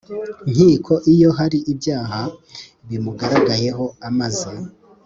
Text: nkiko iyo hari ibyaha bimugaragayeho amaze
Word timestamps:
nkiko 0.51 0.93
iyo 1.13 1.29
hari 1.37 1.59
ibyaha 1.73 2.21
bimugaragayeho 2.87 3.85
amaze 4.07 4.51